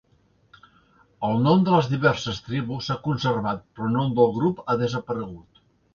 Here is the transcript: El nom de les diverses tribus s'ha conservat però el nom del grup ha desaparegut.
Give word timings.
El 1.27 1.35
nom 1.47 1.67
de 1.67 1.75
les 1.75 1.89
diverses 1.91 2.41
tribus 2.47 2.87
s'ha 2.89 2.97
conservat 3.09 3.61
però 3.77 3.91
el 3.91 3.95
nom 3.99 4.17
del 4.21 4.37
grup 4.39 4.65
ha 4.65 4.79
desaparegut. 4.85 5.63